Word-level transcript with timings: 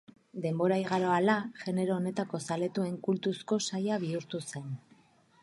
Denbora 0.43 0.77
igaro 0.83 1.11
hala, 1.15 1.35
genero 1.65 1.93
honetako 1.97 2.41
zaletuen 2.47 2.97
kultuzko 3.09 3.61
saila 3.69 4.01
bihurtu 4.07 4.43
zen. 4.49 4.75